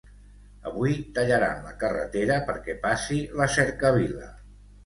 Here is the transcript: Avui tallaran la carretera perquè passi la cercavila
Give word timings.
Avui 0.69 0.95
tallaran 1.17 1.61
la 1.67 1.75
carretera 1.85 2.39
perquè 2.49 2.77
passi 2.87 3.21
la 3.43 3.49
cercavila 3.61 4.33